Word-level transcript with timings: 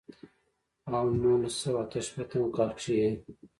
او 0.97 1.05
نولس 1.21 1.55
سوه 1.63 1.79
اتۀ 1.83 1.99
شپېتم 2.07 2.43
کال 2.55 2.69
کښې 2.77 2.93
ئې 3.01 3.09